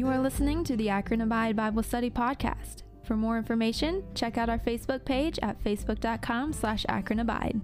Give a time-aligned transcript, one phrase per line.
[0.00, 2.84] You are listening to the Akron Abide Bible Study Podcast.
[3.02, 7.60] For more information, check out our Facebook page at facebook.com slash Akron Abide.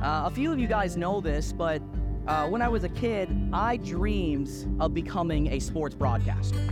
[0.00, 1.82] Uh, a few of you guys know this, but
[2.28, 6.64] uh, when I was a kid, I dreamed of becoming a sports broadcaster.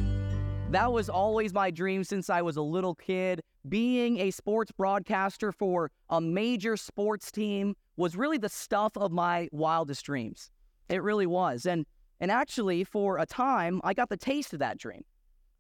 [0.71, 3.41] That was always my dream since I was a little kid.
[3.69, 9.49] Being a sports broadcaster for a major sports team was really the stuff of my
[9.51, 10.53] wildest dreams.
[10.89, 11.67] It really was.
[11.67, 11.85] And
[12.23, 15.03] and actually, for a time, I got the taste of that dream.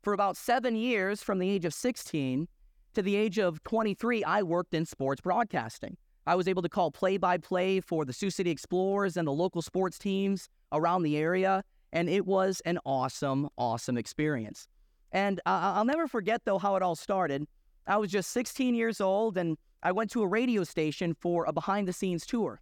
[0.00, 2.46] For about seven years, from the age of 16
[2.94, 5.96] to the age of 23, I worked in sports broadcasting.
[6.24, 9.32] I was able to call play by play for the Sioux City Explorers and the
[9.32, 11.64] local sports teams around the area.
[11.92, 14.68] And it was an awesome, awesome experience.
[15.10, 17.44] And uh, I'll never forget, though, how it all started.
[17.88, 21.52] I was just 16 years old and I went to a radio station for a
[21.52, 22.60] behind the scenes tour.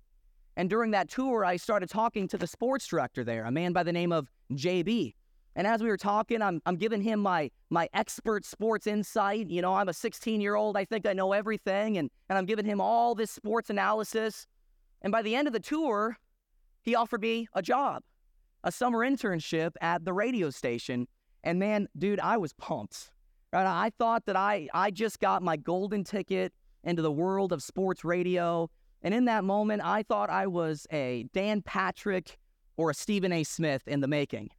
[0.61, 3.83] And during that tour, I started talking to the sports director there, a man by
[3.83, 5.15] the name of JB.
[5.57, 9.49] And as we were talking, I'm, I'm giving him my, my expert sports insight.
[9.49, 10.77] You know, I'm a 16 year old.
[10.77, 11.97] I think I know everything.
[11.97, 14.47] And, and I'm giving him all this sports analysis.
[15.01, 16.19] And by the end of the tour,
[16.83, 18.03] he offered me a job,
[18.63, 21.09] a summer internship at the radio station.
[21.43, 23.13] And man, dude, I was pumped.
[23.51, 23.65] Right?
[23.65, 26.53] I thought that I, I just got my golden ticket
[26.85, 28.69] into the world of sports radio.
[29.03, 32.39] And in that moment, I thought I was a Dan Patrick
[32.77, 33.45] or a Stephen A.
[33.45, 34.51] Smith in the making.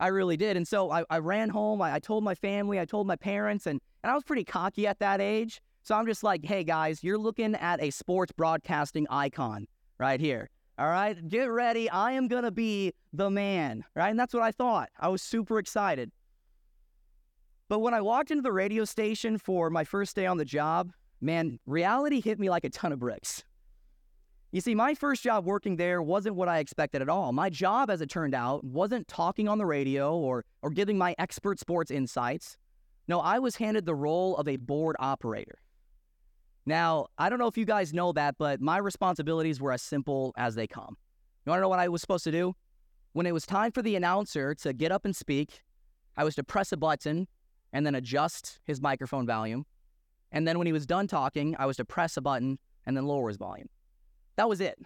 [0.00, 0.56] I really did.
[0.56, 1.80] And so I, I ran home.
[1.80, 4.86] I, I, told my family, I told my parents, and, and I was pretty cocky
[4.86, 5.60] at that age.
[5.84, 9.66] So I'm just like, hey guys, you're looking at a sports broadcasting icon
[9.98, 10.50] right here.
[10.78, 11.88] All right, get ready.
[11.90, 13.84] I am going to be the man.
[13.94, 14.08] Right.
[14.08, 14.88] And that's what I thought.
[14.98, 16.10] I was super excited.
[17.68, 20.90] But when I walked into the radio station for my first day on the job,
[21.20, 23.44] man, reality hit me like a ton of bricks.
[24.52, 27.32] You see, my first job working there wasn't what I expected at all.
[27.32, 31.14] My job, as it turned out, wasn't talking on the radio or, or giving my
[31.18, 32.58] expert sports insights.
[33.08, 35.58] No, I was handed the role of a board operator.
[36.66, 40.34] Now, I don't know if you guys know that, but my responsibilities were as simple
[40.36, 40.98] as they come.
[41.46, 42.54] You want to know what I was supposed to do?
[43.14, 45.62] When it was time for the announcer to get up and speak,
[46.14, 47.26] I was to press a button
[47.72, 49.64] and then adjust his microphone volume.
[50.30, 53.06] And then when he was done talking, I was to press a button and then
[53.06, 53.70] lower his volume.
[54.42, 54.76] That was it.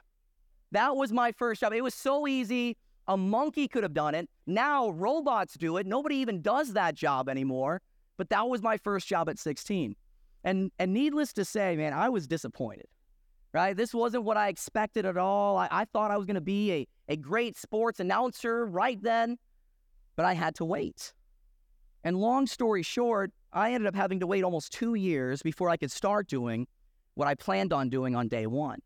[0.72, 1.72] That was my first job.
[1.72, 2.76] It was so easy.
[3.08, 4.28] A monkey could have done it.
[4.46, 5.86] Now robots do it.
[5.86, 7.80] Nobody even does that job anymore.
[8.18, 9.96] But that was my first job at 16.
[10.44, 12.84] And and needless to say, man, I was disappointed.
[13.54, 13.74] Right?
[13.74, 15.56] This wasn't what I expected at all.
[15.56, 19.38] I, I thought I was gonna be a, a great sports announcer right then,
[20.16, 21.14] but I had to wait.
[22.04, 25.78] And long story short, I ended up having to wait almost two years before I
[25.78, 26.66] could start doing
[27.14, 28.80] what I planned on doing on day one.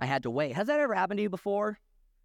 [0.00, 0.56] I had to wait.
[0.56, 1.78] Has that ever happened to you before?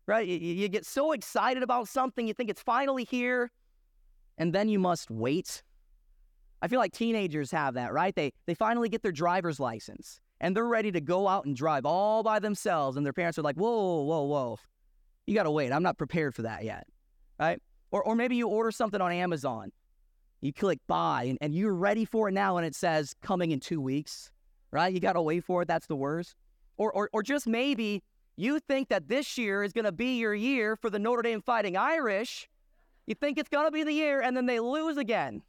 [0.08, 0.28] Right?
[0.28, 3.52] You, you get so excited about something, you think it's finally here,
[4.38, 5.62] and then you must wait.
[6.62, 8.16] I feel like teenagers have that, right?
[8.16, 11.86] They they finally get their driver's license and they're ready to go out and drive
[11.86, 14.58] all by themselves, and their parents are like, "Whoa, whoa, whoa,
[15.26, 15.72] you gotta wait.
[15.72, 16.88] I'm not prepared for that yet."
[17.40, 17.62] Right?
[17.92, 19.72] Or or maybe you order something on Amazon,
[20.42, 23.60] you click buy, and, and you're ready for it now, and it says coming in
[23.60, 24.32] two weeks.
[24.72, 24.94] Right?
[24.94, 25.68] You gotta wait for it.
[25.68, 26.36] That's the worst.
[26.78, 28.04] Or, or, or just maybe
[28.38, 31.42] you think that this year is going to be your year for the Notre Dame
[31.42, 32.50] Fighting Irish.
[33.08, 35.42] You think it's going to be the year, and then they lose again.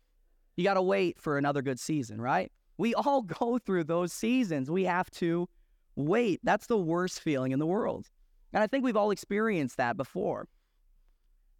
[0.56, 2.50] You got to wait for another good season, right?
[2.78, 4.70] We all go through those seasons.
[4.70, 5.48] We have to
[5.96, 6.40] wait.
[6.44, 8.08] That's the worst feeling in the world.
[8.52, 10.48] And I think we've all experienced that before.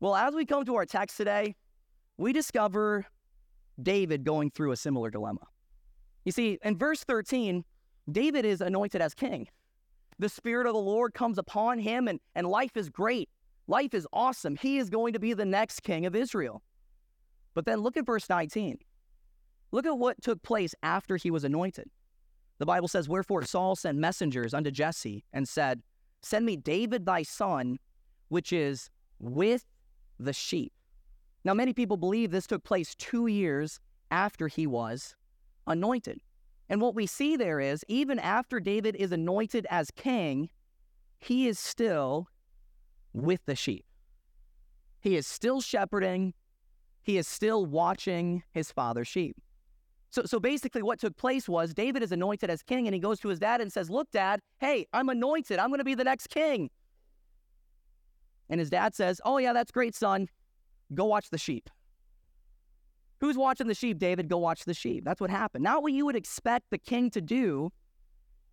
[0.00, 1.56] Well, as we come to our text today,
[2.19, 3.06] we discover
[3.82, 5.47] David going through a similar dilemma.
[6.25, 7.65] You see, in verse 13,
[8.11, 9.49] David is anointed as king.
[10.19, 13.28] The Spirit of the Lord comes upon him, and, and life is great.
[13.67, 14.56] Life is awesome.
[14.56, 16.62] He is going to be the next king of Israel.
[17.55, 18.78] But then look at verse 19.
[19.72, 21.91] Look at what took place after he was anointed.
[22.59, 25.83] The Bible says, Wherefore Saul sent messengers unto Jesse and said,
[26.23, 27.79] Send me David thy son,
[28.29, 28.88] which is
[29.19, 29.64] with
[30.19, 30.73] the sheep.
[31.44, 33.79] Now, many people believe this took place two years
[34.11, 35.14] after he was
[35.67, 36.20] anointed.
[36.68, 40.50] And what we see there is, even after David is anointed as king,
[41.18, 42.28] he is still
[43.12, 43.84] with the sheep.
[45.00, 46.34] He is still shepherding.
[47.02, 49.36] He is still watching his father's sheep.
[50.10, 53.20] So, so basically, what took place was David is anointed as king, and he goes
[53.20, 55.58] to his dad and says, Look, dad, hey, I'm anointed.
[55.58, 56.70] I'm going to be the next king.
[58.48, 60.28] And his dad says, Oh, yeah, that's great, son.
[60.94, 61.68] Go watch the sheep.
[63.20, 64.28] Who's watching the sheep, David?
[64.28, 65.04] Go watch the sheep.
[65.04, 65.64] That's what happened.
[65.64, 67.70] Not what you would expect the king to do,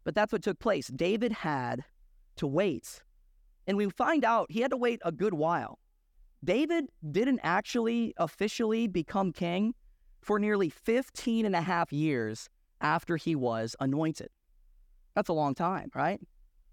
[0.04, 0.88] but that's what took place.
[0.88, 1.84] David had
[2.38, 3.02] to wait.
[3.68, 5.80] And we find out he had to wait a good while.
[6.44, 9.74] David didn't actually officially become king
[10.22, 12.50] for nearly 15 and a half years
[12.82, 14.30] after he was anointed.
[15.16, 16.20] That's a long time, right?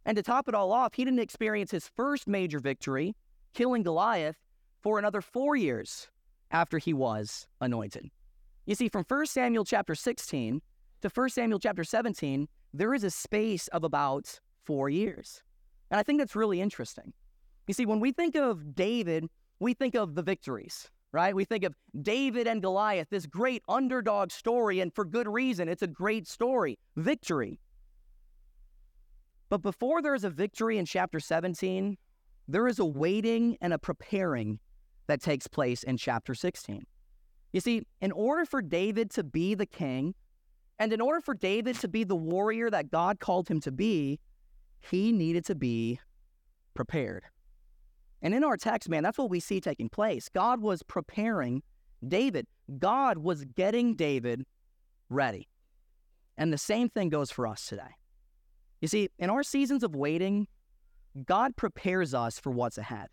[0.07, 3.15] And to top it all off, he didn't experience his first major victory,
[3.55, 4.37] killing Goliath,
[4.81, 6.09] for another four years
[6.51, 8.11] after he was anointed.
[8.67, 10.61] You see, from 1 Samuel chapter 16
[11.03, 15.43] to 1 Samuel chapter 17, there is a space of about four years.
[15.91, 17.13] And I think that's really interesting.
[17.67, 19.27] You see, when we think of David,
[19.59, 21.35] we think of the victories, right?
[21.35, 25.69] We think of David and Goliath, this great underdog story, and for good reason.
[25.69, 27.61] It's a great story, victory.
[29.49, 31.99] But before there is a victory in chapter 17,
[32.47, 34.61] there is a waiting and a preparing
[35.11, 36.87] that takes place in chapter 16.
[37.53, 40.15] You see, in order for David to be the king,
[40.79, 44.21] and in order for David to be the warrior that God called him to be,
[44.81, 46.01] he needed to be
[46.75, 47.25] prepared.
[48.23, 50.29] And in our text, man, that's what we see taking place.
[50.29, 51.63] God was preparing
[52.07, 52.47] David,
[52.79, 54.47] God was getting David
[55.11, 55.49] ready.
[56.39, 57.97] And the same thing goes for us today.
[58.81, 60.47] You see, in our seasons of waiting,
[61.27, 63.09] God prepares us for what's ahead.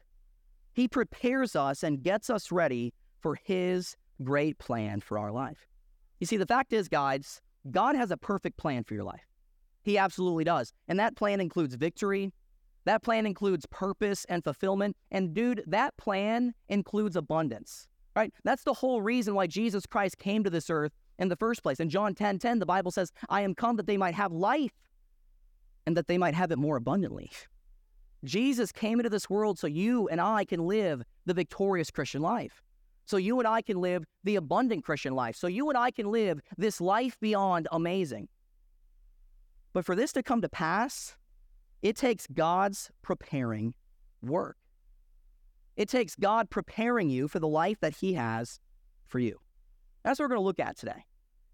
[0.78, 5.66] He prepares us and gets us ready for His great plan for our life.
[6.20, 7.42] You see, the fact is, guys,
[7.72, 9.26] God has a perfect plan for your life.
[9.82, 10.74] He absolutely does.
[10.88, 12.32] And that plan includes victory.
[12.86, 14.96] That plan includes purpose and fulfillment.
[15.10, 18.32] And dude, that plan includes abundance, right?
[18.44, 21.80] That's the whole reason why Jesus Christ came to this earth in the first place.
[21.80, 24.74] In John 10 10, the Bible says, I am come that they might have life
[25.88, 27.32] and that they might have it more abundantly.
[28.24, 32.62] Jesus came into this world so you and I can live the victorious Christian life.
[33.06, 35.36] So you and I can live the abundant Christian life.
[35.36, 38.28] So you and I can live this life beyond amazing.
[39.74, 41.16] But for this to come to pass,
[41.82, 43.76] it takes God's preparing
[44.22, 44.58] work.
[45.78, 48.60] It takes God preparing you for the life that He has
[49.06, 49.38] for you.
[50.04, 51.06] That's what we're going to look at today.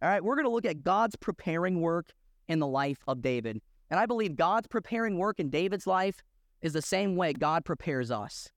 [0.01, 2.11] All right, we're going to look at God's preparing work
[2.47, 3.61] in the life of David.
[3.89, 6.23] And I believe God's preparing work in David's life
[6.63, 8.49] is the same way God prepares us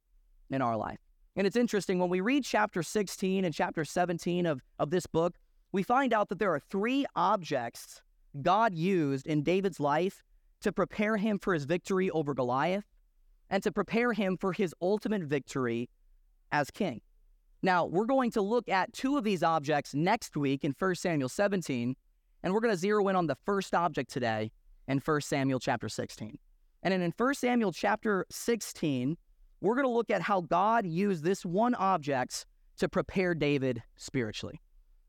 [0.48, 1.00] in our life.
[1.34, 5.34] And it's interesting, when we read chapter 16 and chapter 17 of, of this book,
[5.72, 8.00] we find out that there are three objects
[8.40, 10.22] God used in David's life
[10.62, 12.86] to prepare him for his victory over Goliath
[13.50, 15.90] and to prepare him for his ultimate victory
[16.52, 17.00] as king.
[17.62, 21.28] Now, we're going to look at two of these objects next week in 1 Samuel
[21.28, 21.96] 17,
[22.42, 24.52] and we're going to zero in on the first object today
[24.86, 26.38] in 1 Samuel chapter 16.
[26.86, 29.16] And then in 1 Samuel chapter 16,
[29.60, 32.46] we're going to look at how God used this one object
[32.78, 34.60] to prepare David spiritually.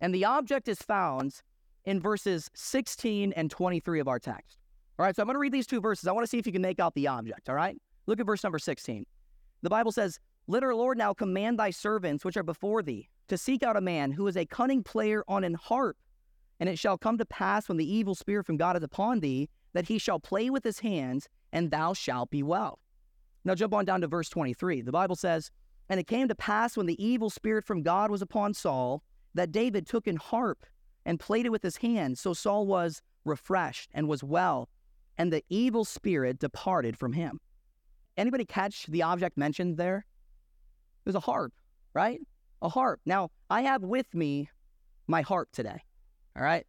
[0.02, 1.40] And the object is found
[1.86, 4.58] in verses 16 and 23 of our text.
[4.98, 6.08] All right, so I'm going to read these two verses.
[6.08, 7.48] I want to see if you can make out the object.
[7.48, 9.06] All right, look at verse number 16.
[9.62, 13.38] The Bible says, Let our Lord now command thy servants which are before thee to
[13.38, 15.98] seek out a man who is a cunning player on an harp.
[16.60, 19.48] And it shall come to pass when the evil spirit from God is upon thee
[19.74, 22.77] that he shall play with his hands, and thou shalt be well.
[23.44, 24.81] Now jump on down to verse 23.
[24.81, 25.50] The Bible says,
[25.89, 29.01] And it came to pass when the evil spirit from God was upon Saul,
[29.33, 30.68] that David took an harp
[31.04, 32.21] and played it with his hands.
[32.21, 34.69] So Saul was refreshed and was well,
[35.18, 37.39] and the evil spirit departed from him.
[38.18, 40.06] Anybody catch the object mentioned there?
[41.06, 41.54] It was a harp,
[41.95, 42.19] right?
[42.61, 42.99] A harp.
[43.04, 44.47] Now, I have with me
[45.07, 45.81] my harp today.
[46.35, 46.68] All right.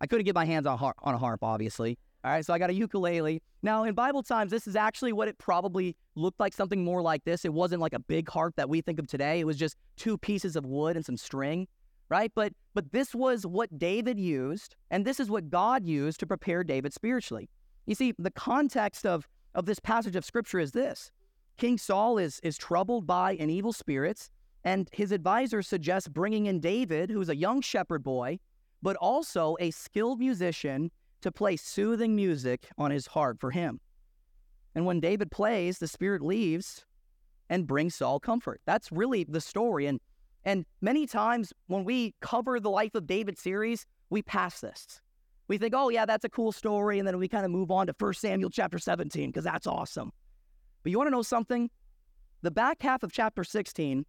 [0.00, 1.98] I couldn't get my hands on, har- on a harp, obviously.
[2.22, 3.42] All right, so I got a ukulele.
[3.62, 7.24] Now, in Bible times, this is actually what it probably looked like something more like
[7.24, 7.46] this.
[7.46, 9.40] It wasn't like a big harp that we think of today.
[9.40, 11.66] It was just two pieces of wood and some string,
[12.10, 12.30] right?
[12.34, 16.62] But but this was what David used, and this is what God used to prepare
[16.62, 17.48] David spiritually.
[17.86, 21.10] You see, the context of of this passage of scripture is this.
[21.56, 24.30] King Saul is is troubled by an evil spirits,
[24.64, 28.38] and his advisor suggests bringing in David, who's a young shepherd boy,
[28.82, 33.80] but also a skilled musician to play soothing music on his harp for him.
[34.74, 36.84] And when David plays, the Spirit leaves
[37.48, 38.60] and brings Saul comfort.
[38.66, 39.86] That's really the story.
[39.86, 40.00] And
[40.44, 45.00] and many times when we cover the life of David series, we pass this.
[45.48, 47.88] We think, oh yeah, that's a cool story, and then we kind of move on
[47.88, 50.12] to 1 Samuel chapter 17, because that's awesome.
[50.82, 51.68] But you want to know something?
[52.42, 54.06] The back half of chapter 16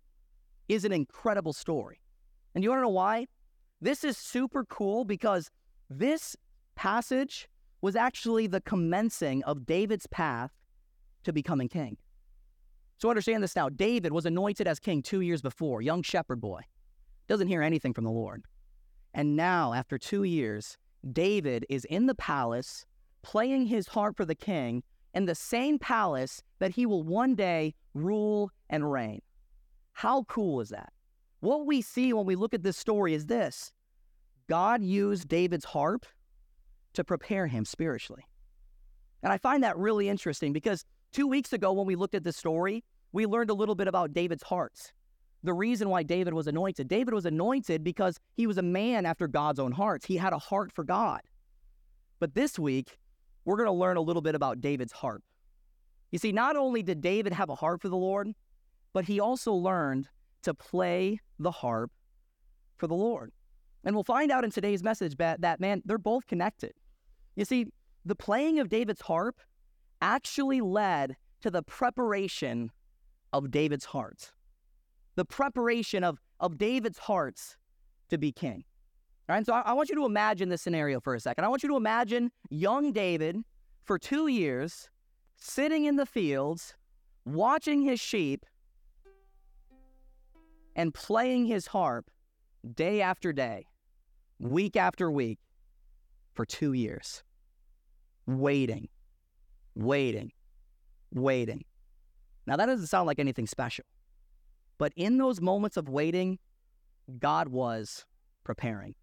[0.70, 2.00] is an incredible story.
[2.56, 3.28] And you want to know why?
[3.82, 5.50] This is super cool because
[5.90, 6.36] this
[6.82, 7.48] passage
[7.82, 10.50] was actually the commencing of David's path
[11.24, 11.96] to becoming king.
[12.98, 13.70] So understand this now.
[13.70, 16.62] David was anointed as king two years before, young shepherd boy.
[17.28, 18.42] Doesn't hear anything from the Lord.
[19.14, 20.76] And now, after two years,
[21.12, 22.84] David is in the palace
[23.22, 24.82] playing his harp for the king
[25.14, 29.22] in the same palace that he will one day rule and reign.
[29.94, 30.92] How cool is that?
[31.42, 33.72] What we see when we look at this story is this
[34.50, 36.08] God used David's harp
[36.94, 38.26] to prepare him spiritually.
[39.24, 42.38] And I find that really interesting because two weeks ago, when we looked at this
[42.38, 44.92] story, we learned a little bit about David's hearts.
[45.44, 46.88] The reason why David was anointed.
[46.88, 50.06] David was anointed because he was a man after God's own heart.
[50.06, 51.22] He had a heart for God.
[52.20, 52.98] But this week,
[53.46, 55.24] we're going to learn a little bit about David's harp.
[56.12, 58.30] You see, not only did David have a heart for the Lord,
[58.94, 60.08] but he also learned
[60.44, 61.92] to play the harp
[62.78, 63.32] for the Lord.
[63.84, 66.74] And we'll find out in today's message that, that man, they're both connected.
[67.36, 67.68] You see,
[68.06, 69.40] the playing of David's harp
[70.02, 72.72] actually led to the preparation
[73.34, 74.32] of David's heart.
[75.16, 77.58] The preparation of, of David's hearts
[78.10, 78.64] to be king.
[79.30, 81.46] All right, so I, I want you to imagine this scenario for a second.
[81.46, 83.38] I want you to imagine young David
[83.84, 84.90] for two years
[85.38, 86.76] sitting in the fields,
[87.26, 88.46] watching his sheep,
[90.76, 92.10] and playing his harp
[92.76, 93.66] day after day,
[94.40, 95.40] week after week,
[96.34, 97.24] for two years,
[98.26, 98.88] waiting,
[99.76, 100.32] waiting,
[101.14, 101.64] waiting.
[102.48, 103.86] Now, that doesn't sound like anything special,
[104.78, 106.40] but in those moments of waiting,
[107.20, 108.06] God was
[108.44, 108.96] preparing.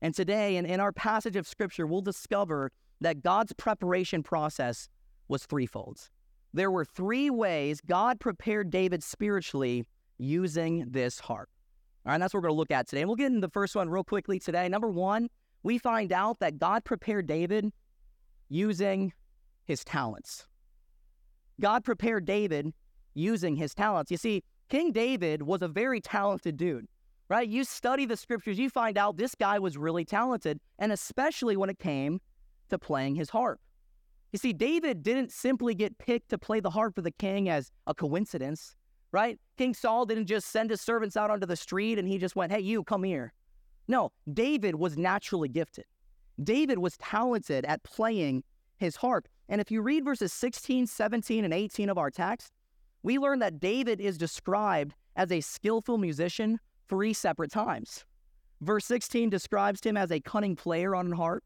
[0.00, 4.88] And today, in, in our passage of scripture, we'll discover that God's preparation process
[5.28, 6.08] was threefold.
[6.52, 9.86] There were three ways God prepared David spiritually
[10.18, 11.48] using this harp.
[12.04, 13.02] All right, that's what we're going to look at today.
[13.02, 14.68] And we'll get into the first one real quickly today.
[14.68, 15.28] Number one,
[15.62, 17.72] we find out that God prepared David
[18.48, 19.12] using
[19.64, 20.46] his talents.
[21.60, 22.72] God prepared David
[23.14, 24.10] using his talents.
[24.10, 26.86] You see, King David was a very talented dude,
[27.28, 27.48] right?
[27.48, 31.70] You study the scriptures, you find out this guy was really talented, and especially when
[31.70, 32.20] it came
[32.70, 33.60] to playing his harp.
[34.32, 37.70] You see, David didn't simply get picked to play the harp for the king as
[37.86, 38.74] a coincidence
[39.12, 39.38] right?
[39.58, 42.50] King Saul didn't just send his servants out onto the street and he just went,
[42.50, 43.32] hey, you come here.
[43.88, 45.84] No, David was naturally gifted.
[46.42, 48.42] David was talented at playing
[48.76, 49.28] his harp.
[49.48, 52.52] And if you read verses 16, 17, and 18 of our text,
[53.02, 56.58] we learn that David is described as a skillful musician
[56.88, 58.04] three separate times.
[58.60, 61.44] Verse 16 describes him as a cunning player on a harp.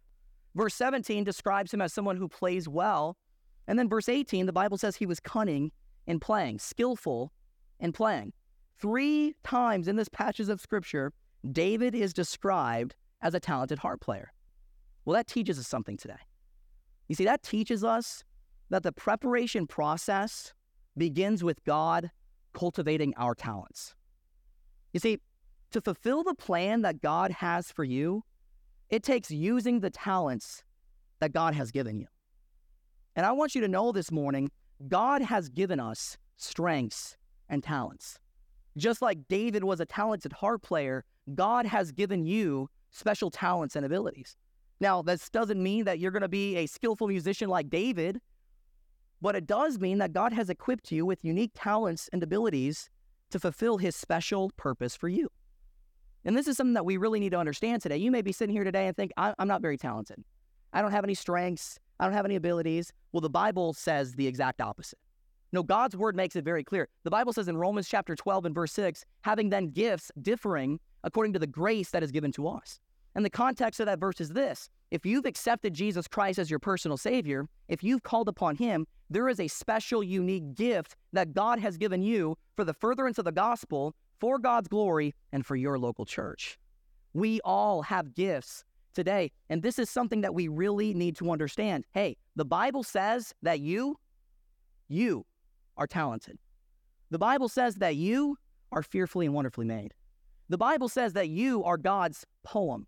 [0.55, 3.17] Verse 17 describes him as someone who plays well.
[3.67, 5.73] And then verse 18, the Bible says he was cunning
[6.07, 7.33] in playing, skillful
[7.81, 8.33] in playing.
[8.79, 11.13] Three times in this passage of scripture,
[11.53, 14.33] David is described as a talented harp player.
[15.05, 16.15] Well, that teaches us something today.
[17.09, 18.25] You see, that teaches us
[18.71, 20.53] that the preparation process
[20.97, 22.11] begins with God
[22.53, 23.95] cultivating our talents.
[24.93, 25.19] You see,
[25.73, 28.25] to fulfill the plan that God has for you,
[28.89, 30.65] it takes using the talents
[31.21, 32.07] that God has given you.
[33.15, 34.51] And I want you to know this morning
[34.89, 37.17] God has given us strengths
[37.49, 38.19] and talents.
[38.77, 41.05] Just like David was a talented harp player,
[41.35, 44.37] God has given you special talents and abilities.
[44.81, 48.21] Now, this doesn't mean that you're going to be a skillful musician like David,
[49.23, 52.91] but it does mean that God has equipped you with unique talents and abilities
[53.31, 55.29] to fulfill his special purpose for you.
[56.25, 57.97] And this is something that we really need to understand today.
[57.97, 60.23] You may be sitting here today and think, I'm not very talented.
[60.73, 61.79] I don't have any strengths.
[61.99, 62.93] I don't have any abilities.
[63.13, 64.99] Well, the Bible says the exact opposite.
[65.53, 66.89] No, God's word makes it very clear.
[67.05, 71.33] The Bible says in Romans chapter 12 and verse 6, having then gifts differing according
[71.35, 72.81] to the grace that is given to us.
[73.15, 76.59] And the context of that verse is this if you've accepted Jesus Christ as your
[76.59, 81.59] personal Savior, if you've called upon Him, there is a special, unique gift that God
[81.59, 85.79] has given you for the furtherance of the gospel, for God's glory, and for your
[85.79, 86.59] local church.
[87.15, 89.31] We all have gifts today.
[89.49, 91.85] And this is something that we really need to understand.
[91.93, 93.99] Hey, the Bible says that you,
[94.89, 95.25] you
[95.77, 96.39] are talented.
[97.11, 98.37] The Bible says that you
[98.73, 99.95] are fearfully and wonderfully made.
[100.49, 102.87] The Bible says that you are God's poem.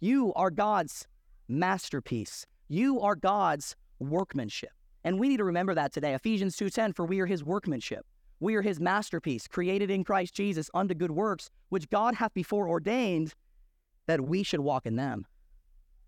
[0.00, 1.06] You are God's
[1.48, 2.46] masterpiece.
[2.68, 4.70] You are God's workmanship.
[5.04, 6.14] And we need to remember that today.
[6.14, 8.06] Ephesians 2:10 for we are his workmanship.
[8.40, 12.68] We are his masterpiece, created in Christ Jesus unto good works, which God hath before
[12.68, 13.34] ordained
[14.06, 15.26] that we should walk in them.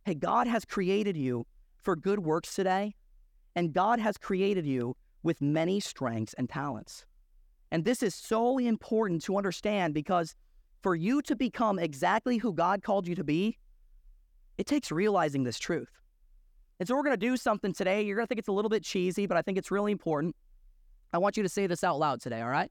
[0.04, 1.46] Hey, God has created you
[1.82, 2.94] for good works today,
[3.56, 7.04] and God has created you with many strengths and talents.
[7.70, 10.34] And this is so important to understand because
[10.82, 13.58] for you to become exactly who God called you to be,
[14.58, 15.90] it takes realizing this truth.
[16.78, 18.02] And so we're going to do something today.
[18.02, 20.34] You're going to think it's a little bit cheesy, but I think it's really important.
[21.12, 22.70] I want you to say this out loud today, all right?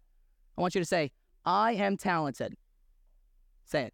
[0.57, 1.11] I want you to say,
[1.45, 2.55] I am talented.
[3.65, 3.93] Say it.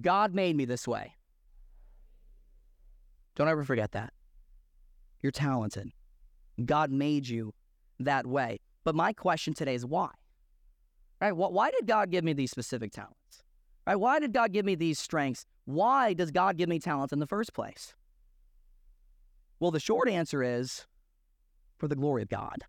[0.00, 1.14] God made me this way.
[3.34, 4.12] Don't ever forget that.
[5.20, 5.90] You're talented.
[6.64, 7.52] God made you
[8.00, 8.60] that way.
[8.84, 10.10] But my question today is why?
[11.20, 11.32] Right?
[11.32, 13.42] Why did God give me these specific talents?
[13.86, 13.96] Right?
[13.96, 15.44] Why did God give me these strengths?
[15.64, 17.94] Why does God give me talents in the first place?
[19.60, 20.86] Well, the short answer is
[21.78, 22.64] for the glory of God,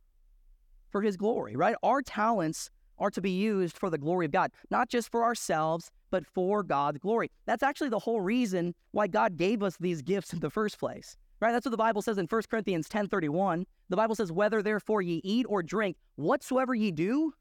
[0.92, 1.76] for His glory, right?
[1.84, 5.92] Our talents are to be used for the glory of God, not just for ourselves,
[6.12, 7.30] but for God's glory.
[7.46, 11.16] That's actually the whole reason why God gave us these gifts in the first place.
[11.40, 11.52] Right?
[11.52, 13.66] That's what the Bible says in 1 Corinthians 10:31.
[13.88, 17.34] The Bible says, "Whether therefore ye eat or drink, whatsoever ye do,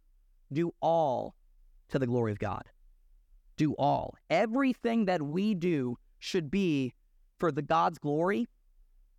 [0.52, 1.35] do all
[1.88, 2.71] to the glory of God."
[3.57, 4.14] Do all.
[4.31, 6.95] Everything that we do should be
[7.38, 8.47] for the God's glory.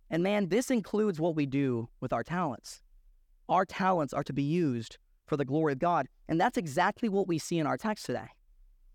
[0.08, 2.82] And man, this includes what we do with our talents.
[3.48, 6.08] Our talents are to be used for the glory of God.
[6.26, 8.28] And that's exactly what we see in our text today.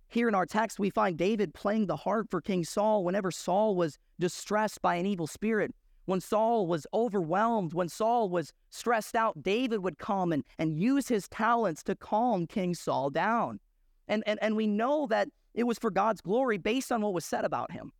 [0.07, 3.75] Here in our text, we find David playing the harp for King Saul whenever Saul
[3.75, 5.73] was distressed by an evil spirit.
[6.05, 11.07] When Saul was overwhelmed, when Saul was stressed out, David would come and, and use
[11.07, 13.59] his talents to calm King Saul down.
[14.07, 17.25] And, and, and we know that it was for God's glory based on what was
[17.25, 17.91] said about him.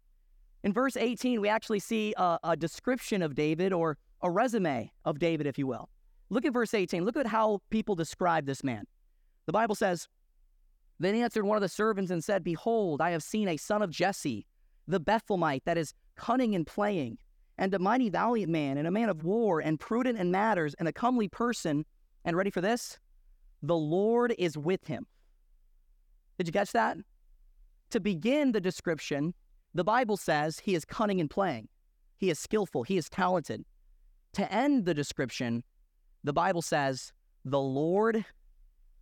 [0.63, 5.19] In verse 18, we actually see a, a description of David or a resume of
[5.19, 5.89] David, if you will.
[6.29, 7.03] Look at verse 18.
[7.03, 8.85] Look at how people describe this man.
[9.45, 10.07] The Bible says,
[10.99, 13.89] then answered one of the servants and said, Behold, I have seen a son of
[13.89, 14.45] Jesse,
[14.87, 17.17] the Bethlehemite, that is cunning in playing,
[17.57, 20.87] and a mighty valiant man, and a man of war, and prudent in matters, and
[20.87, 21.85] a comely person.
[22.23, 22.97] And ready for this?
[23.61, 25.05] The Lord is with him.
[26.37, 26.97] Did you catch that?
[27.91, 29.33] To begin the description,
[29.73, 31.67] the Bible says he is cunning in playing,
[32.17, 33.63] he is skillful, he is talented.
[34.33, 35.63] To end the description,
[36.23, 37.13] the Bible says,
[37.45, 38.25] the Lord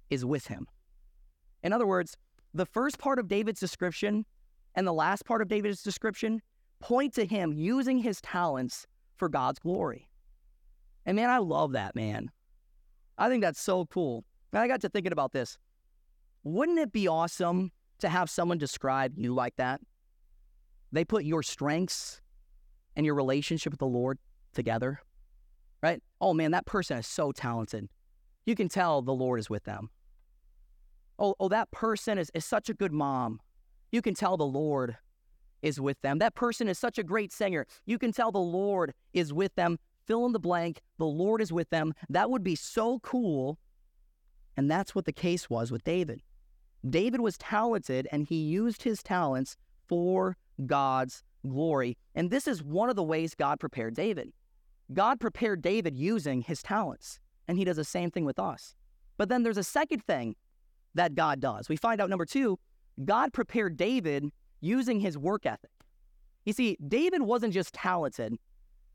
[0.10, 0.68] is with him.
[1.64, 2.18] In other words,
[2.54, 4.26] the first part of David's description
[4.76, 6.42] and the last part of David's description
[6.80, 10.10] point to him using his talents for God's glory.
[11.06, 12.30] And man, I love that, man.
[13.18, 14.26] I think that's so cool.
[14.52, 15.58] And I got to thinking about this.
[16.44, 19.80] Wouldn't it be awesome to have someone describe you like that?
[20.92, 22.22] They put your strengths
[22.96, 24.20] and your relationship with the Lord
[24.54, 25.00] together,
[25.82, 26.02] right?
[26.22, 27.90] Oh man, that person is so talented.
[28.46, 29.90] You can tell the Lord is with them
[31.20, 33.40] oh, oh that person is, is such a good mom.
[33.92, 34.98] You can tell the Lord
[35.62, 36.20] is with them.
[36.20, 37.66] That person is such a great singer.
[37.86, 39.80] You can tell the Lord is with them.
[40.06, 40.82] Fill in the blank.
[40.98, 41.94] The Lord is with them.
[42.10, 43.58] That would be so cool.
[44.58, 46.22] And that's what the case was with David.
[46.88, 49.56] David was talented and he used his talents
[49.88, 51.98] for God's glory.
[52.16, 54.34] And this is one of the ways God prepared David.
[54.92, 58.76] God prepared David using his talents, and he does the same thing with us.
[59.18, 60.36] But then there's a second thing
[60.96, 61.70] that God does.
[61.70, 62.60] We find out number two,
[63.04, 64.26] God prepared David
[64.62, 65.70] using his work ethic.
[66.46, 68.36] You see, David wasn't just talented.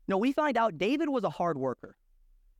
[0.07, 1.95] No, we find out David was a hard worker,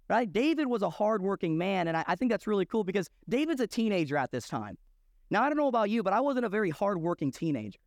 [0.09, 0.31] right?
[0.31, 1.87] David was a hardworking man.
[1.87, 4.77] And I, I think that's really cool because David's a teenager at this time.
[5.31, 7.79] Now, I don't know about you, but I wasn't a very hardworking teenager,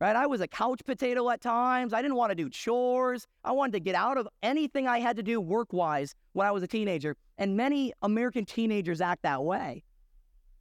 [0.00, 0.16] right?
[0.16, 1.92] I was a couch potato at times.
[1.92, 3.26] I didn't want to do chores.
[3.44, 6.50] I wanted to get out of anything I had to do work wise when I
[6.50, 7.16] was a teenager.
[7.38, 9.84] And many American teenagers act that way.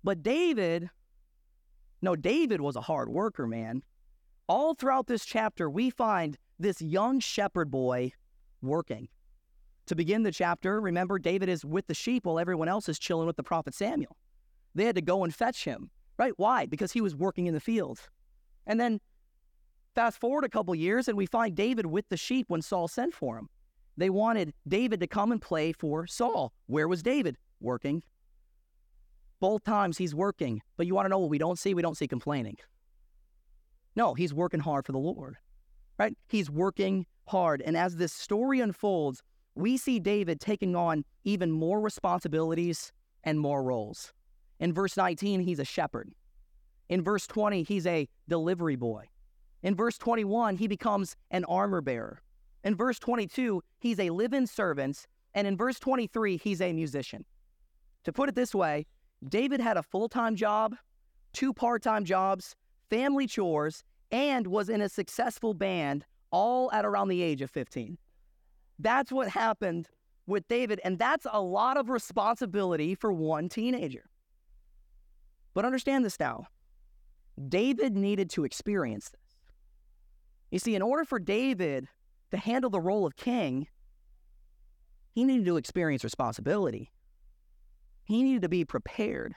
[0.07, 0.89] But David,
[2.01, 3.83] no, David was a hard worker, man.
[4.47, 8.13] All throughout this chapter, we find this young shepherd boy
[8.61, 9.09] working.
[9.87, 13.27] To begin the chapter, remember, David is with the sheep while everyone else is chilling
[13.27, 14.15] with the prophet Samuel.
[14.75, 16.31] They had to go and fetch him, right?
[16.37, 16.67] Why?
[16.67, 18.09] Because he was working in the fields.
[18.65, 19.01] And then
[19.93, 23.13] fast forward a couple years, and we find David with the sheep when Saul sent
[23.13, 23.49] for him.
[23.97, 26.53] They wanted David to come and play for Saul.
[26.67, 27.35] Where was David?
[27.59, 28.03] Working.
[29.39, 30.61] Both times he's working.
[30.77, 31.73] But you want to know what we don't see?
[31.73, 32.57] We don't see complaining.
[33.95, 35.37] No, he's working hard for the Lord,
[35.97, 36.15] right?
[36.27, 37.61] He's working hard.
[37.61, 39.23] And as this story unfolds,
[39.55, 42.91] we see David taking on even more responsibilities
[43.23, 44.13] and more roles.
[44.59, 46.11] In verse 19, he's a shepherd.
[46.89, 49.05] In verse 20, he's a delivery boy.
[49.63, 52.21] In verse 21, he becomes an armor bearer.
[52.63, 55.07] In verse 22, he's a live in servant.
[55.33, 57.25] And in verse 23, he's a musician.
[58.03, 58.85] To put it this way,
[59.27, 60.75] David had a full time job,
[61.33, 62.55] two part time jobs,
[62.89, 67.97] family chores, and was in a successful band all at around the age of 15.
[68.79, 69.89] That's what happened
[70.27, 74.09] with David, and that's a lot of responsibility for one teenager.
[75.53, 76.47] But understand this now
[77.49, 79.21] David needed to experience this.
[80.51, 81.87] You see, in order for David
[82.31, 83.67] to handle the role of king,
[85.13, 86.91] he needed to experience responsibility.
[88.07, 89.35] He needed to be prepared.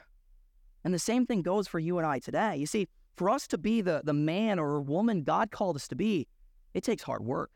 [0.84, 2.56] And the same thing goes for you and I today.
[2.56, 5.96] You see, for us to be the, the man or woman God called us to
[5.96, 6.28] be,
[6.72, 7.50] it takes hard work.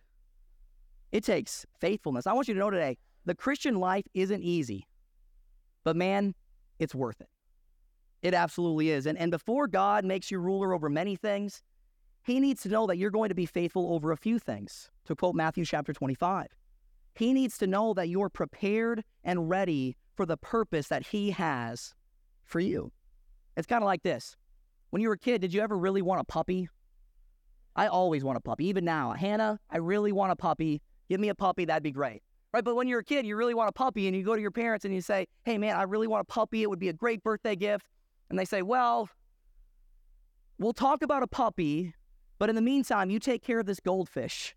[1.13, 2.27] It takes faithfulness.
[2.27, 4.89] I want you to know today the Christian life isn't easy,
[5.85, 6.35] but man,
[6.81, 7.29] it's worth it.
[8.23, 9.07] It absolutely is.
[9.07, 11.63] And, and before God makes you ruler over many things,
[12.25, 14.91] he needs to know that you're going to be faithful over a few things.
[15.05, 16.49] To quote Matthew chapter 25,
[17.15, 21.95] he needs to know that you're prepared and ready for the purpose that he has
[22.45, 22.93] for you.
[23.57, 24.37] It's kind of like this.
[24.91, 26.69] When you were a kid, did you ever really want a puppy?
[27.77, 29.13] I always want a puppy, even now.
[29.13, 30.81] Hannah, I really want a puppy.
[31.09, 32.23] Give me a puppy, that'd be great.
[32.53, 32.63] Right?
[32.63, 34.53] But when you're a kid, you really want a puppy, and you go to your
[34.53, 36.63] parents and you say, Hey, man, I really want a puppy.
[36.63, 37.87] It would be a great birthday gift.
[38.31, 39.09] And they say, Well,
[40.59, 41.93] we'll talk about a puppy,
[42.39, 44.55] but in the meantime, you take care of this goldfish.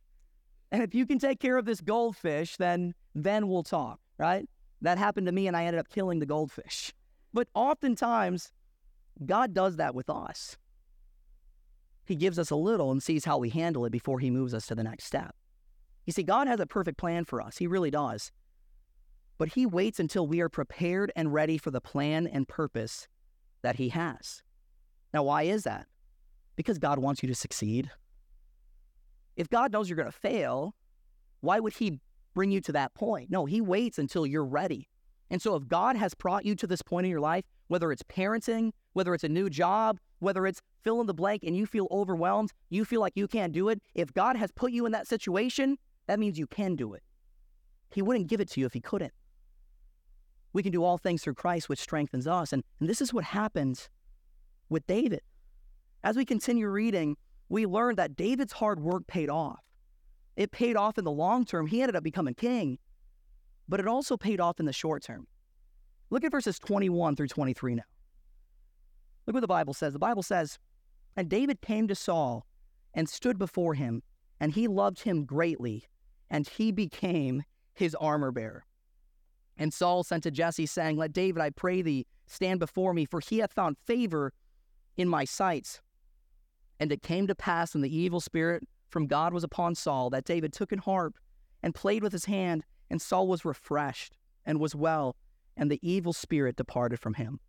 [0.72, 4.48] And if you can take care of this goldfish, then then we'll talk, right?
[4.82, 6.94] That happened to me and I ended up killing the goldfish.
[7.34, 8.52] But oftentimes,
[9.26, 10.58] God does that with us.
[12.06, 14.68] He gives us a little and sees how we handle it before he moves us
[14.68, 15.36] to the next step.
[16.06, 17.58] You see, God has a perfect plan for us.
[17.58, 18.32] He really does.
[19.38, 23.08] But he waits until we are prepared and ready for the plan and purpose
[23.62, 24.42] that he has.
[25.14, 25.88] Now, why is that?
[26.56, 27.92] Because God wants you to succeed.
[29.36, 30.76] If God knows you're going to fail,
[31.42, 32.00] why would He
[32.38, 33.32] bring you to that point?
[33.32, 34.88] No, He waits until you're ready.
[35.32, 38.04] And so, if God has brought you to this point in your life, whether it's
[38.04, 41.88] parenting, whether it's a new job, whether it's fill in the blank and you feel
[41.90, 45.08] overwhelmed, you feel like you can't do it, if God has put you in that
[45.08, 47.02] situation, that means you can do it.
[47.92, 49.14] He wouldn't give it to you if He couldn't.
[50.54, 52.54] We can do all things through Christ, which strengthens us.
[52.54, 53.90] And, and this is what happens
[54.70, 55.22] with David.
[56.04, 57.18] As we continue reading,
[57.50, 59.67] we learn that David's hard work paid off.
[60.38, 61.66] It paid off in the long term.
[61.66, 62.78] He ended up becoming king,
[63.68, 65.28] but it also paid off in the short term.
[66.12, 67.84] Look at verses 21 through 23 now.
[69.26, 69.92] Look what the Bible says.
[69.92, 70.60] The Bible says,
[71.18, 72.46] And David came to Saul
[72.94, 74.04] and stood before him,
[74.40, 75.86] and he loved him greatly,
[76.30, 78.64] and he became his armor bearer.
[79.58, 83.20] And Saul sent to Jesse, saying, Let David, I pray thee, stand before me, for
[83.20, 84.34] he hath found favor
[84.96, 85.82] in my sight.
[86.80, 90.26] And it came to pass when the evil spirit from God was upon Saul that
[90.26, 91.18] David took an harp
[91.64, 95.16] and played with his hand, and Saul was refreshed and was well,
[95.56, 97.40] and the evil spirit departed from him.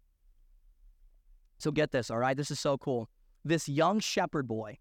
[1.59, 2.37] So get this, all right?
[2.37, 3.09] This is so cool.
[3.45, 4.79] This young shepherd boy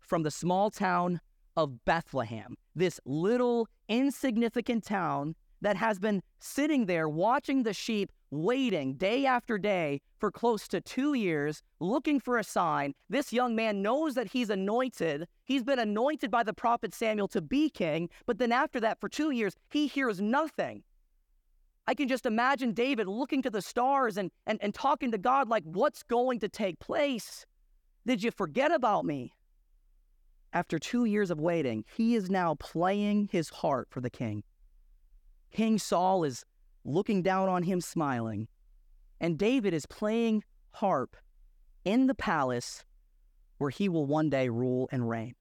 [0.00, 1.20] from the small town
[1.56, 8.94] of Bethlehem, this little insignificant town that has been sitting there watching the sheep waiting
[8.94, 12.94] day after day for close to two years, looking for a sign.
[13.08, 15.26] This young man knows that he's anointed.
[15.44, 19.08] He's been anointed by the prophet Samuel to be king, but then after that, for
[19.08, 20.82] two years, he hears nothing.
[21.86, 25.48] I can just imagine David looking to the stars and, and, and talking to God
[25.48, 27.46] like, what's going to take place?
[28.06, 29.32] Did you forget about me?
[30.52, 34.42] After two years of waiting, he is now playing his heart for the king.
[35.52, 36.44] King Saul is
[36.84, 38.48] looking down on him, smiling.
[39.20, 41.16] And David is playing harp
[41.84, 42.84] in the palace
[43.58, 45.34] where he will one day rule and reign.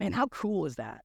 [0.00, 1.02] Man, how cool is that?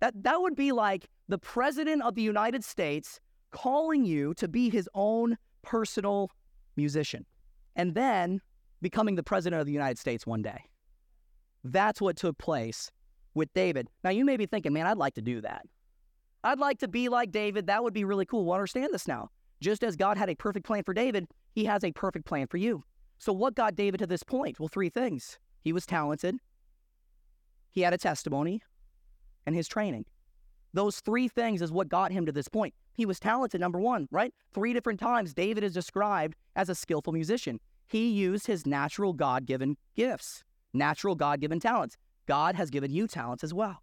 [0.00, 4.70] That, that would be like the President of the United States calling you to be
[4.70, 6.30] his own personal
[6.76, 7.24] musician
[7.76, 8.40] and then
[8.80, 10.62] becoming the President of the United States one day.
[11.64, 12.90] That's what took place
[13.34, 13.88] with David.
[14.04, 15.66] Now, you may be thinking, man, I'd like to do that.
[16.44, 17.66] I'd like to be like David.
[17.66, 18.44] That would be really cool.
[18.44, 19.30] Well, understand this now.
[19.60, 22.58] Just as God had a perfect plan for David, he has a perfect plan for
[22.58, 22.84] you.
[23.18, 24.60] So, what got David to this point?
[24.60, 25.38] Well, three things.
[25.62, 26.36] He was talented,
[27.70, 28.62] he had a testimony,
[29.46, 30.04] and his training.
[30.72, 32.74] Those three things is what got him to this point.
[32.94, 34.32] He was talented, number one, right?
[34.52, 37.60] Three different times, David is described as a skillful musician.
[37.86, 41.96] He used his natural God given gifts, natural God given talents.
[42.26, 43.82] God has given you talents as well.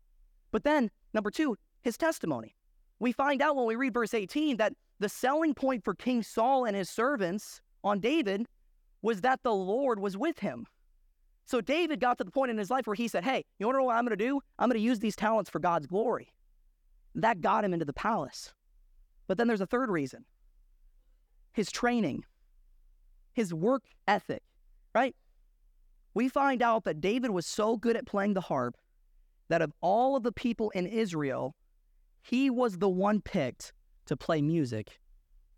[0.52, 2.56] But then, number two, his testimony.
[3.00, 6.66] We find out when we read verse 18 that the selling point for King Saul
[6.66, 8.48] and his servants on David
[9.02, 10.66] was that the Lord was with him.
[11.46, 13.84] So David got to the point in his life where he said, Hey, you know
[13.84, 14.42] what I'm going to do?
[14.58, 16.34] I'm going to use these talents for God's glory.
[17.14, 18.52] That got him into the palace.
[19.28, 20.26] But then there's a third reason
[21.54, 22.26] his training,
[23.34, 24.42] his work ethic,
[24.94, 25.16] right?
[26.16, 28.76] We find out that David was so good at playing the harp
[29.50, 31.56] that of all of the people in Israel,
[32.26, 33.72] he was the one picked
[34.08, 35.00] to play music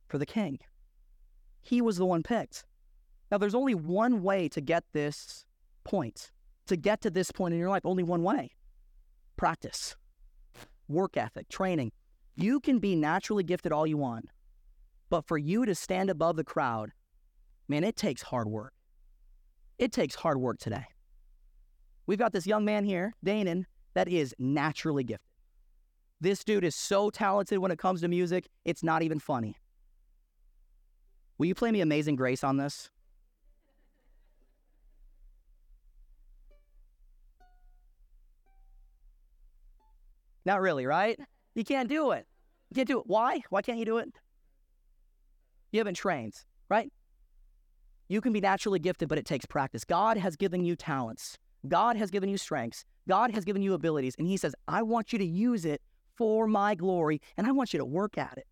[0.10, 0.60] for the king.
[1.62, 2.66] He was the one picked.
[3.32, 5.46] Now, there's only one way to get this
[5.86, 6.30] point,
[6.66, 8.52] to get to this point in your life, only one way
[9.38, 9.96] practice,
[10.90, 11.94] work ethic, training.
[12.36, 14.26] You can be naturally gifted all you want,
[15.10, 16.92] but for you to stand above the crowd,
[17.70, 18.74] man, it takes hard work.
[19.78, 20.86] It takes hard work today.
[22.08, 25.27] We've got this young man here, Danon, that is naturally gifted.
[26.20, 29.56] This dude is so talented when it comes to music, it's not even funny.
[31.38, 32.90] Will you play me Amazing Grace on this?
[40.46, 41.20] Not really, right?
[41.56, 42.26] You can't do it.
[42.70, 43.04] You can't do it.
[43.06, 43.42] Why?
[43.50, 44.10] Why can't you do it?
[45.72, 46.36] You haven't trained,
[46.70, 46.92] right?
[48.08, 49.84] You can be naturally gifted, but it takes practice.
[49.84, 51.38] God has given you talents.
[51.68, 52.86] God has given you strengths.
[53.08, 54.16] God has given you abilities.
[54.18, 55.82] And He says, I want you to use it
[56.18, 58.48] for my glory, and I want you to work at it.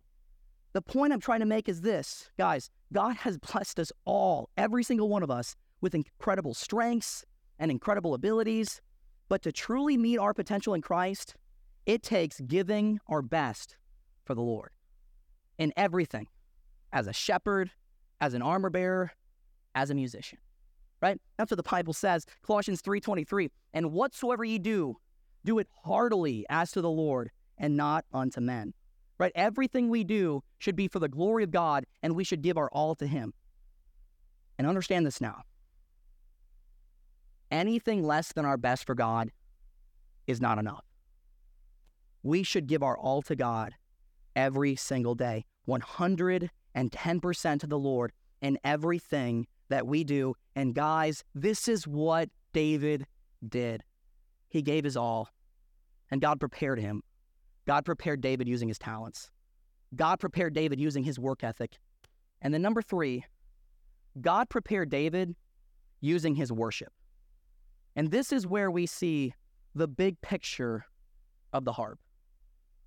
[0.72, 4.84] The point I'm trying to make is this, guys God has blessed us all, every
[4.84, 7.24] single one of us, with incredible strengths
[7.58, 8.80] and incredible abilities.
[9.28, 11.34] But to truly meet our potential in Christ,
[11.84, 13.76] it takes giving our best
[14.24, 14.70] for the Lord
[15.58, 16.28] in everything
[16.92, 17.70] as a shepherd,
[18.20, 19.12] as an armor bearer,
[19.74, 20.38] as a musician.
[21.02, 21.20] Right?
[21.36, 23.50] That's what the Bible says, Colossians 3:23.
[23.74, 24.96] And whatsoever ye do,
[25.44, 28.74] do it heartily as to the Lord and not unto men.
[29.18, 29.32] Right?
[29.34, 32.68] Everything we do should be for the glory of God and we should give our
[32.70, 33.32] all to him.
[34.58, 35.42] And understand this now.
[37.50, 39.30] Anything less than our best for God
[40.26, 40.84] is not enough.
[42.22, 43.74] We should give our all to God
[44.34, 50.34] every single day, 110% to the Lord in everything that we do.
[50.54, 53.06] And guys, this is what David
[53.48, 53.82] did.
[54.48, 55.28] He gave his all,
[56.10, 57.02] and God prepared him.
[57.66, 59.30] God prepared David using his talents.
[59.94, 61.78] God prepared David using his work ethic.
[62.40, 63.24] And then number three,
[64.20, 65.34] God prepared David
[66.00, 66.92] using his worship.
[67.94, 69.34] And this is where we see
[69.74, 70.84] the big picture
[71.52, 71.98] of the harp.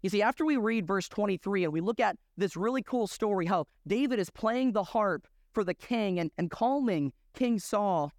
[0.01, 3.45] You see, after we read verse 23 and we look at this really cool story,
[3.45, 8.13] how David is playing the harp for the king and, and calming King Saul,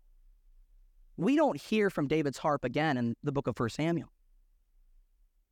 [1.16, 4.08] we don't hear from David's harp again in the book of 1 Samuel.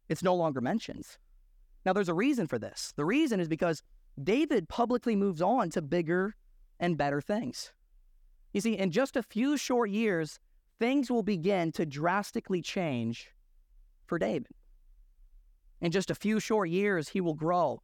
[0.09, 1.07] It's no longer mentioned.
[1.85, 2.93] Now, there's a reason for this.
[2.97, 3.83] The reason is because
[4.23, 6.35] David publicly moves on to bigger
[6.81, 7.73] and better things.
[8.53, 10.39] You see, in just a few short years,
[10.79, 13.31] things will begin to drastically change
[14.07, 14.53] for David.
[15.81, 17.83] In just a few short years, he will grow.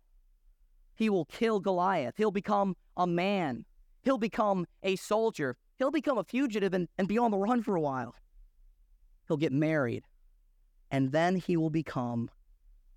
[0.96, 2.14] He will kill Goliath.
[2.16, 3.64] He'll become a man.
[4.02, 5.56] He'll become a soldier.
[5.78, 8.14] He'll become a fugitive and, and be on the run for a while.
[9.28, 10.04] He'll get married.
[10.94, 12.30] And then he will become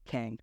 [0.06, 0.38] king.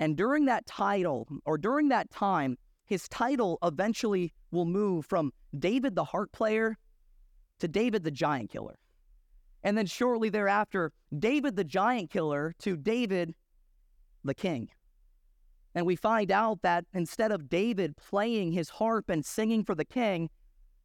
[0.00, 5.94] And during that title, or during that time, his title eventually will move from David
[5.94, 6.78] the harp player
[7.58, 8.78] to David the giant killer.
[9.62, 13.34] And then shortly thereafter, David the giant killer to David
[14.24, 14.70] the king.
[15.74, 19.84] And we find out that instead of David playing his harp and singing for the
[19.84, 20.30] king,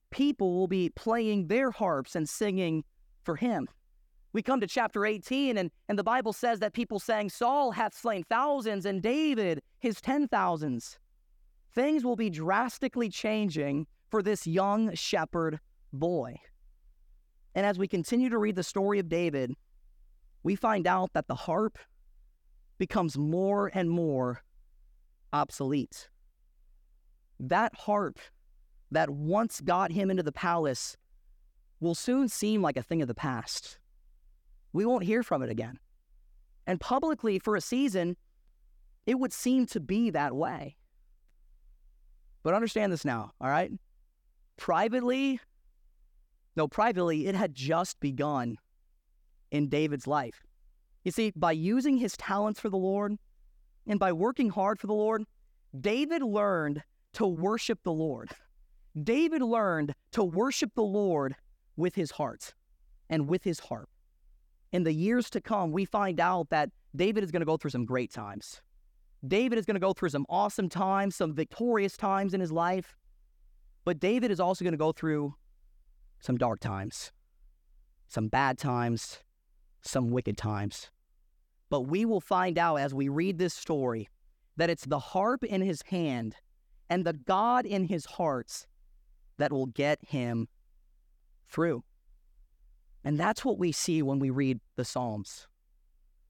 [0.10, 2.84] people will be playing their harps and singing
[3.24, 3.70] for him.
[4.32, 7.96] We come to chapter 18, and, and the Bible says that people sang, Saul hath
[7.96, 11.00] slain thousands, and David his ten thousands.
[11.74, 15.60] Things will be drastically changing for this young shepherd
[15.94, 16.36] boy.
[17.56, 19.54] And as we continue to read the story of David,
[20.44, 21.78] we find out that the harp
[22.78, 24.44] becomes more and more
[25.34, 26.10] obsolete.
[27.40, 28.20] That harp
[28.92, 30.98] that once got him into the palace
[31.80, 33.80] will soon seem like a thing of the past.
[34.74, 35.80] We won't hear from it again.
[36.68, 38.16] And publicly, for a season,
[39.06, 40.76] it would seem to be that way.
[42.44, 43.72] But understand this now, all right?
[44.58, 45.40] Privately,
[46.56, 48.58] no, privately, it had just begun
[49.52, 50.44] in David's life.
[51.04, 53.18] You see, by using his talents for the Lord
[53.88, 55.24] and by working hard for the Lord,
[55.80, 58.30] David learned to worship the Lord.
[59.04, 61.36] David learned to worship the Lord
[61.78, 62.54] with his heart
[63.10, 63.90] and with his harp.
[64.72, 67.72] In the years to come, we find out that David is going to go through
[67.72, 68.62] some great times.
[69.28, 72.96] David is going to go through some awesome times, some victorious times in his life.
[73.84, 75.36] But David is also going to go through
[76.20, 77.12] some dark times,
[78.08, 79.20] some bad times,
[79.82, 80.90] some wicked times.
[81.70, 84.10] But we will find out as we read this story
[84.58, 86.36] that it's the harp in his hand
[86.90, 88.68] and the God in his hearts
[89.38, 90.48] that will get him
[91.48, 91.84] through.
[93.04, 95.48] And that's what we see when we read the Psalms.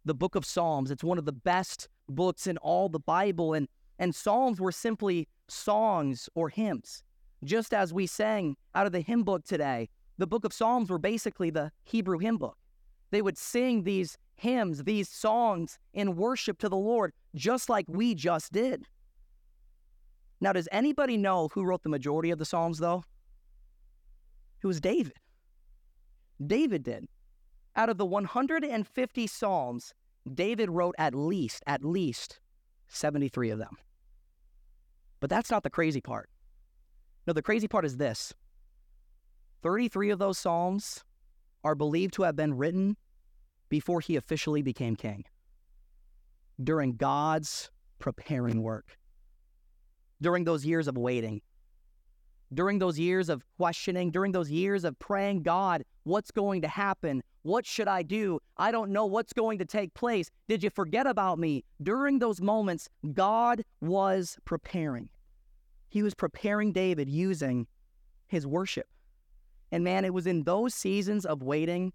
[0.05, 3.53] The book of Psalms, it's one of the best books in all the Bible.
[3.53, 7.03] And, and Psalms were simply songs or hymns.
[7.43, 10.99] Just as we sang out of the hymn book today, the book of Psalms were
[10.99, 12.57] basically the Hebrew hymn book.
[13.11, 18.15] They would sing these hymns, these songs in worship to the Lord, just like we
[18.15, 18.83] just did.
[20.41, 23.03] Now, does anybody know who wrote the majority of the Psalms, though?
[24.61, 25.13] It was David.
[26.45, 27.07] David did.
[27.75, 29.93] Out of the 150 Psalms,
[30.33, 32.39] David wrote at least, at least
[32.87, 33.77] 73 of them.
[35.19, 36.29] But that's not the crazy part.
[37.27, 38.33] No, the crazy part is this
[39.63, 41.03] 33 of those Psalms
[41.63, 42.97] are believed to have been written
[43.69, 45.25] before he officially became king.
[46.63, 48.97] during God's preparing work.
[50.21, 51.41] During those years of waiting,
[52.53, 57.21] during those years of questioning, during those years of praying, God, what's going to happen?
[57.43, 58.39] What should I do?
[58.57, 60.29] I don't know what's going to take place.
[60.47, 61.63] Did you forget about me?
[61.81, 65.09] During those moments, God was preparing.
[65.89, 67.67] He was preparing David using
[68.27, 68.87] his worship.
[69.71, 71.93] And man, it was in those seasons of waiting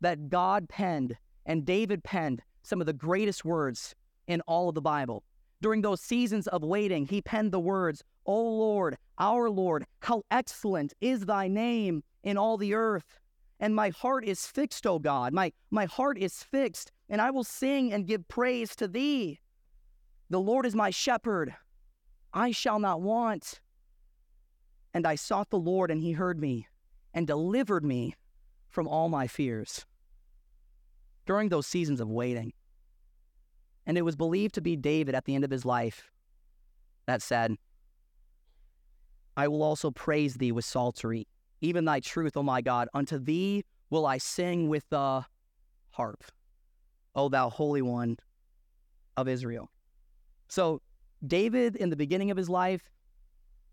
[0.00, 3.94] that God penned and David penned some of the greatest words
[4.26, 5.22] in all of the Bible.
[5.62, 10.94] During those seasons of waiting, he penned the words, O Lord, our Lord, how excellent
[11.00, 13.18] is thy name in all the earth.
[13.58, 15.32] And my heart is fixed, O God.
[15.32, 19.40] My, my heart is fixed, and I will sing and give praise to thee.
[20.28, 21.54] The Lord is my shepherd.
[22.34, 23.60] I shall not want.
[24.92, 26.66] And I sought the Lord, and he heard me
[27.14, 28.14] and delivered me
[28.68, 29.86] from all my fears.
[31.24, 32.52] During those seasons of waiting,
[33.86, 36.10] and it was believed to be David at the end of his life
[37.06, 37.56] that said,
[39.36, 41.26] I will also praise thee with psaltery,
[41.60, 42.88] even thy truth, O my God.
[42.94, 45.24] Unto thee will I sing with the
[45.90, 46.24] harp,
[47.14, 48.18] O thou Holy One
[49.16, 49.70] of Israel.
[50.48, 50.80] So,
[51.26, 52.90] David in the beginning of his life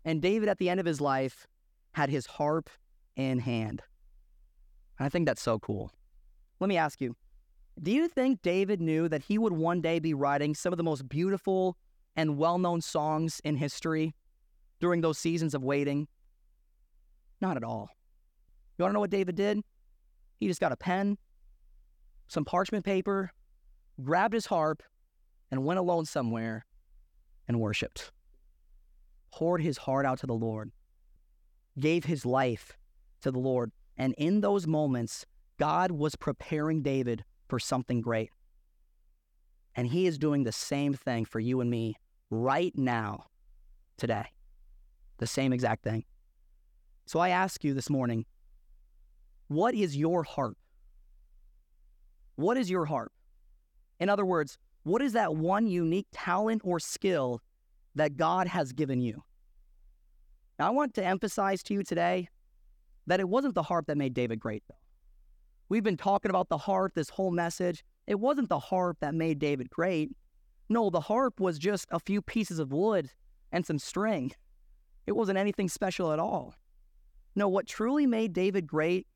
[0.04, 1.46] and David at the end of his life
[1.92, 2.70] had his harp
[3.16, 3.82] in hand.
[4.98, 5.92] And I think that's so cool.
[6.60, 7.14] Let me ask you
[7.82, 10.84] do you think David knew that he would one day be writing some of the
[10.84, 11.76] most beautiful
[12.16, 14.14] and well known songs in history
[14.84, 16.06] during those seasons of waiting?
[17.40, 17.88] Not at all.
[18.76, 19.62] You want to know what David did?
[20.38, 21.16] He just got a pen,
[22.28, 23.32] some parchment paper,
[24.02, 24.82] grabbed his harp,
[25.50, 26.66] and went alone somewhere
[27.48, 28.12] and worshiped.
[29.32, 30.70] Poured his heart out to the Lord,
[31.80, 32.76] gave his life
[33.22, 33.72] to the Lord.
[33.96, 35.24] And in those moments,
[35.58, 38.28] God was preparing David for something great.
[39.74, 41.94] And he is doing the same thing for you and me
[42.28, 43.24] right now,
[43.96, 44.26] today.
[45.18, 46.04] The same exact thing.
[47.06, 48.24] So I ask you this morning
[49.48, 50.56] what is your harp?
[52.36, 53.12] What is your harp?
[54.00, 57.40] In other words, what is that one unique talent or skill
[57.94, 59.22] that God has given you?
[60.58, 62.28] Now, I want to emphasize to you today
[63.06, 64.76] that it wasn't the harp that made David great, though.
[65.68, 67.84] We've been talking about the harp this whole message.
[68.06, 70.10] It wasn't the harp that made David great.
[70.68, 73.10] No, the harp was just a few pieces of wood
[73.52, 74.32] and some string.
[75.06, 76.54] It wasn't anything special at all.
[77.36, 79.06] No, what truly made David great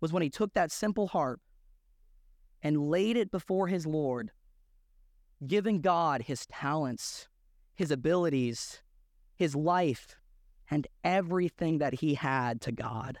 [0.00, 1.40] was when he took that simple harp
[2.62, 4.30] and laid it before his Lord,
[5.46, 7.28] giving God his talents,
[7.74, 8.82] his abilities,
[9.34, 10.16] his life,
[10.70, 13.18] and everything that he had to God.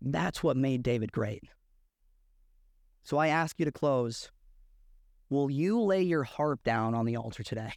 [0.00, 1.44] That's what made David great.
[3.02, 4.30] So I ask you to close.
[5.28, 7.72] Will you lay your harp down on the altar today?